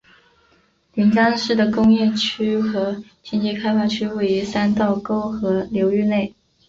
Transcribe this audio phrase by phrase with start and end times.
[0.95, 6.33] 临江市的工业区和经济开发区位于三道沟河流域内。